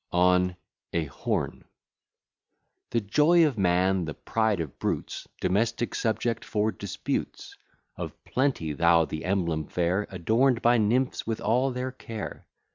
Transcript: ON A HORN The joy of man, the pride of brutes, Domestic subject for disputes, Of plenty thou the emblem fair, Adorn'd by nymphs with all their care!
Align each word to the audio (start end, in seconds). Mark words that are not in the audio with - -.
ON 0.13 0.55
A 0.93 1.03
HORN 1.05 1.63
The 2.89 3.01
joy 3.01 3.45
of 3.45 3.59
man, 3.59 4.05
the 4.05 4.15
pride 4.15 4.59
of 4.59 4.79
brutes, 4.79 5.27
Domestic 5.39 5.93
subject 5.93 6.43
for 6.43 6.71
disputes, 6.71 7.55
Of 7.97 8.11
plenty 8.23 8.73
thou 8.73 9.05
the 9.05 9.23
emblem 9.23 9.67
fair, 9.67 10.07
Adorn'd 10.09 10.63
by 10.63 10.79
nymphs 10.79 11.27
with 11.27 11.39
all 11.39 11.69
their 11.69 11.91
care! 11.91 12.47